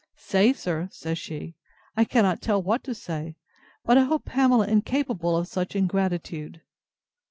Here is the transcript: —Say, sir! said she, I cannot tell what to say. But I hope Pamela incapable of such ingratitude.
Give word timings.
—Say, 0.17 0.51
sir! 0.51 0.89
said 0.91 1.19
she, 1.19 1.53
I 1.95 2.05
cannot 2.05 2.41
tell 2.41 2.59
what 2.59 2.83
to 2.85 2.95
say. 2.95 3.35
But 3.85 3.99
I 3.99 4.03
hope 4.05 4.25
Pamela 4.25 4.65
incapable 4.65 5.37
of 5.37 5.47
such 5.47 5.75
ingratitude. 5.75 6.63